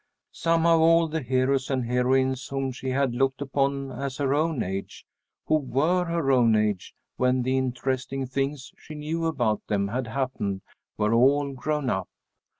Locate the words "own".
4.33-4.63, 6.31-6.55